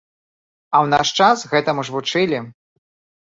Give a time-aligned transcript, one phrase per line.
[0.77, 2.37] А ў наш час гэтаму ж вучылі.